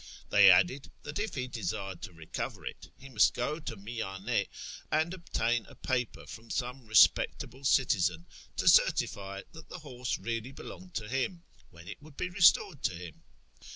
They 0.31 0.49
added 0.49 0.89
that 1.03 1.19
if 1.19 1.35
he 1.35 1.47
desired 1.47 2.01
to 2.01 2.11
recover 2.11 2.65
it, 2.65 2.89
he 2.97 3.07
must 3.07 3.35
go 3.35 3.59
to 3.59 3.77
Miyan^ 3.77 4.47
and 4.91 5.13
obtain 5.13 5.67
a 5.67 5.75
paper 5.75 6.25
from 6.25 6.49
some 6.49 6.87
respectable 6.87 7.63
citizen 7.63 8.25
to 8.57 8.67
certify 8.67 9.43
that 9.51 9.69
the 9.69 9.77
horse 9.77 10.17
really 10.17 10.53
belonged 10.53 10.95
to 10.95 11.07
him, 11.07 11.43
when 11.69 11.87
it 11.87 12.01
would 12.01 12.17
be 12.17 12.29
restored 12.31 12.81
to 12.85 12.95
him. 12.95 13.21